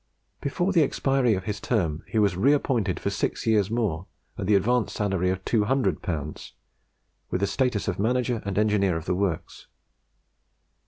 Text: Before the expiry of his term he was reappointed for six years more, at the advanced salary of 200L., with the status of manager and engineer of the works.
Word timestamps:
Before 0.41 0.73
the 0.73 0.81
expiry 0.81 1.35
of 1.35 1.43
his 1.43 1.59
term 1.59 2.03
he 2.07 2.17
was 2.17 2.35
reappointed 2.35 2.99
for 2.99 3.11
six 3.11 3.45
years 3.45 3.69
more, 3.69 4.07
at 4.35 4.47
the 4.47 4.55
advanced 4.55 4.95
salary 4.95 5.29
of 5.29 5.45
200L., 5.45 6.53
with 7.29 7.41
the 7.41 7.45
status 7.45 7.87
of 7.87 7.99
manager 7.99 8.41
and 8.43 8.57
engineer 8.57 8.97
of 8.97 9.05
the 9.05 9.13
works. 9.13 9.67